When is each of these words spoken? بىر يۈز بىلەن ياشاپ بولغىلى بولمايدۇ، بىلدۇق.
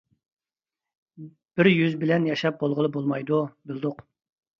بىر 1.61 1.69
يۈز 1.71 1.97
بىلەن 2.03 2.25
ياشاپ 2.29 2.57
بولغىلى 2.63 2.91
بولمايدۇ، 2.97 3.43
بىلدۇق. 3.73 4.03